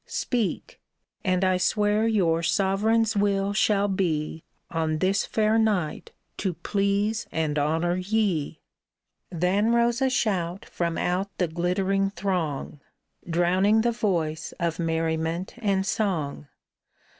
[0.07, 0.81] Speak!
[1.23, 7.59] and I swear your sovereign's will shall be On this fair night to please and
[7.59, 8.61] honor ye!"
[9.29, 12.79] Then rose a shout from out the glittering throng
[13.29, 16.47] Drowning the voice of merriment and song.